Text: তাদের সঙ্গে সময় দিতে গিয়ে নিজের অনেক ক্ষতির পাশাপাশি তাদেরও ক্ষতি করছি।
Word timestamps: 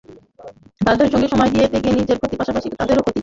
তাদের 0.81 1.07
সঙ্গে 1.13 1.27
সময় 1.27 1.49
দিতে 1.53 1.77
গিয়ে 1.83 1.93
নিজের 1.93 2.11
অনেক 2.11 2.21
ক্ষতির 2.21 2.39
পাশাপাশি 2.41 2.67
তাদেরও 2.71 3.01
ক্ষতি 3.01 3.07
করছি। 3.07 3.19